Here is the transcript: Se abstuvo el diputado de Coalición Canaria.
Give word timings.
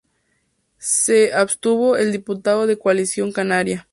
Se 0.79 1.31
abstuvo 1.31 1.95
el 1.95 2.11
diputado 2.11 2.65
de 2.65 2.79
Coalición 2.79 3.31
Canaria. 3.31 3.87